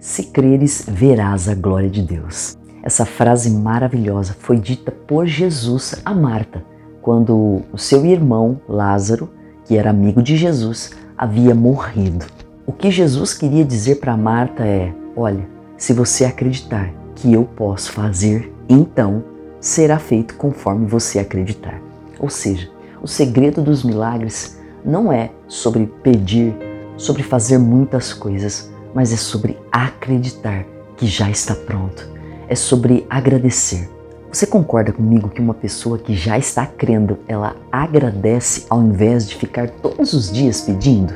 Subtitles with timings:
[0.00, 2.56] Se creres, verás a glória de Deus.
[2.82, 6.64] Essa frase maravilhosa foi dita por Jesus a Marta,
[7.02, 9.28] quando o seu irmão Lázaro,
[9.66, 12.24] que era amigo de Jesus, havia morrido.
[12.66, 17.92] O que Jesus queria dizer para Marta é: olha, se você acreditar que eu posso
[17.92, 19.22] fazer, então
[19.60, 21.78] será feito conforme você acreditar.
[22.18, 22.70] Ou seja,
[23.02, 26.56] o segredo dos milagres não é sobre pedir,
[26.96, 30.64] sobre fazer muitas coisas, mas é sobre acreditar
[30.96, 32.08] que já está pronto.
[32.48, 33.88] É sobre agradecer.
[34.32, 39.34] Você concorda comigo que uma pessoa que já está crendo, ela agradece ao invés de
[39.34, 41.14] ficar todos os dias pedindo?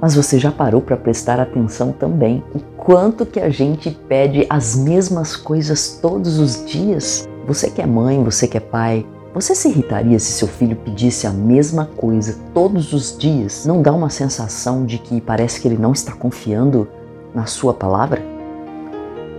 [0.00, 4.76] Mas você já parou para prestar atenção também o quanto que a gente pede as
[4.76, 7.28] mesmas coisas todos os dias?
[7.46, 11.26] Você que é mãe, você que é pai, você se irritaria se seu filho pedisse
[11.26, 13.64] a mesma coisa todos os dias?
[13.64, 16.86] Não dá uma sensação de que parece que ele não está confiando
[17.34, 18.22] na sua palavra?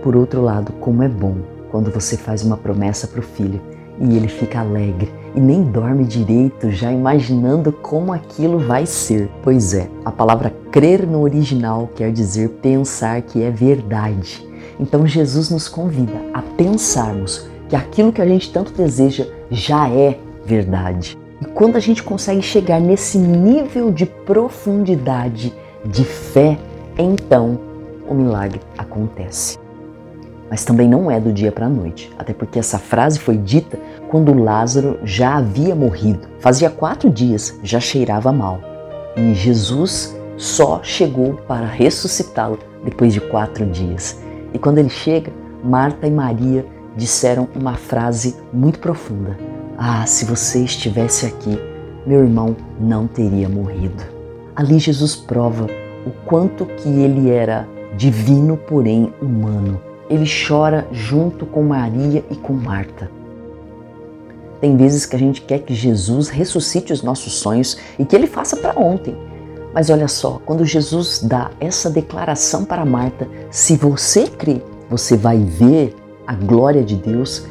[0.02, 1.36] Por outro lado, como é bom
[1.70, 3.60] quando você faz uma promessa para o filho
[3.98, 9.28] e ele fica alegre e nem dorme direito, já imaginando como aquilo vai ser.
[9.42, 14.46] Pois é, a palavra crer no original quer dizer pensar que é verdade.
[14.78, 20.18] Então Jesus nos convida a pensarmos que aquilo que a gente tanto deseja já é
[20.44, 21.18] verdade.
[21.40, 25.52] E quando a gente consegue chegar nesse nível de profundidade
[25.84, 26.58] de fé,
[26.96, 27.58] então
[28.08, 29.58] o milagre acontece.
[30.50, 33.78] Mas também não é do dia para a noite, até porque essa frase foi dita
[34.08, 36.28] quando Lázaro já havia morrido.
[36.38, 38.60] Fazia quatro dias, já cheirava mal.
[39.16, 44.20] E Jesus só chegou para ressuscitá-lo depois de quatro dias.
[44.52, 45.32] E quando ele chega,
[45.62, 46.64] Marta e Maria
[46.96, 49.36] disseram uma frase muito profunda:
[49.78, 51.58] Ah, se você estivesse aqui,
[52.06, 54.04] meu irmão não teria morrido.
[54.54, 55.66] Ali Jesus prova
[56.06, 57.66] o quanto que ele era
[57.96, 59.80] divino, porém humano.
[60.08, 63.10] Ele chora junto com Maria e com Marta.
[64.60, 68.26] Tem vezes que a gente quer que Jesus ressuscite os nossos sonhos e que ele
[68.26, 69.16] faça para ontem.
[69.74, 75.38] Mas olha só, quando Jesus dá essa declaração para Marta, se você crê, você vai
[75.38, 75.94] ver
[76.26, 77.44] a glória de Deus,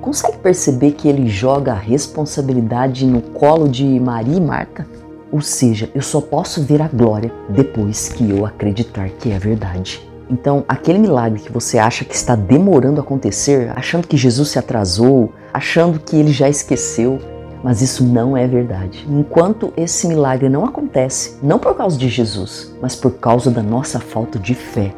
[0.00, 4.86] consegue perceber que ele joga a responsabilidade no colo de Maria e Marta?
[5.34, 10.00] Ou seja, eu só posso ver a glória depois que eu acreditar que é verdade.
[10.30, 14.60] Então, aquele milagre que você acha que está demorando a acontecer, achando que Jesus se
[14.60, 17.18] atrasou, achando que ele já esqueceu,
[17.64, 19.04] mas isso não é verdade.
[19.10, 23.98] Enquanto esse milagre não acontece, não por causa de Jesus, mas por causa da nossa
[23.98, 24.94] falta de fé,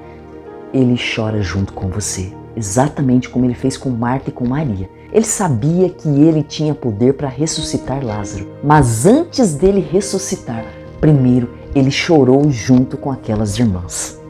[0.70, 4.88] ele chora junto com você exatamente como ele fez com Marta e com Maria.
[5.16, 10.62] Ele sabia que ele tinha poder para ressuscitar Lázaro, mas antes dele ressuscitar,
[11.00, 14.20] primeiro ele chorou junto com aquelas irmãs.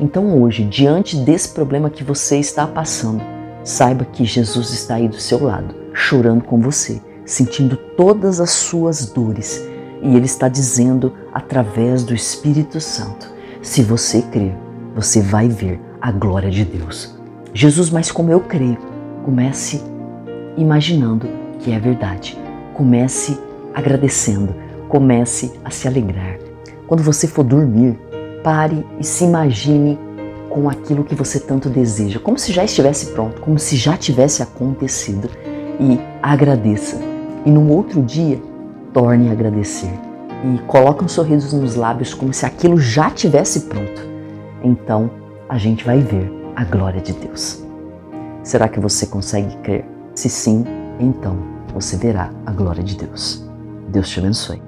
[0.00, 3.22] Então hoje, diante desse problema que você está passando,
[3.62, 9.06] saiba que Jesus está aí do seu lado, chorando com você, sentindo todas as suas
[9.06, 9.64] dores,
[10.02, 13.32] e ele está dizendo através do Espírito Santo:
[13.62, 14.56] se você crer,
[14.92, 17.16] você vai ver a glória de Deus.
[17.54, 18.78] Jesus, mas como eu creio,
[19.24, 19.91] comece
[20.56, 22.38] imaginando que é verdade.
[22.74, 23.38] Comece
[23.74, 24.54] agradecendo,
[24.88, 26.38] comece a se alegrar.
[26.86, 27.98] Quando você for dormir,
[28.42, 29.98] pare e se imagine
[30.50, 34.42] com aquilo que você tanto deseja, como se já estivesse pronto, como se já tivesse
[34.42, 35.30] acontecido
[35.80, 37.00] e agradeça.
[37.46, 38.40] E no outro dia,
[38.92, 39.90] torne a agradecer
[40.44, 44.02] e coloque um sorriso nos lábios como se aquilo já tivesse pronto.
[44.62, 45.10] Então,
[45.48, 47.62] a gente vai ver a glória de Deus.
[48.42, 49.91] Será que você consegue crer?
[50.14, 50.64] Se sim,
[51.00, 51.36] então
[51.72, 53.44] você verá a glória de Deus.
[53.88, 54.62] Deus te abençoe.